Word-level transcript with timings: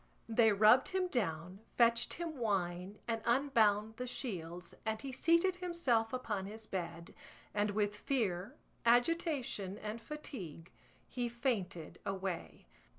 They 0.27 0.51
rubbed 0.51 0.87
him 0.87 1.09
down, 1.09 1.59
fetched 1.77 2.13
him 2.13 2.35
wine 2.39 2.97
and 3.07 3.21
unbound 3.23 3.97
the 3.97 4.07
shields, 4.07 4.73
and 4.83 4.99
he 4.99 5.11
seated 5.11 5.57
himself 5.57 6.11
upon 6.11 6.47
his 6.47 6.65
bed, 6.65 7.13
and 7.53 7.69
with 7.69 7.95
fear, 7.95 8.55
agitation, 8.83 9.77
and 9.77 10.01
fatigue 10.01 10.71
he 11.07 11.29
fainted 11.29 11.99
away. 12.03 12.65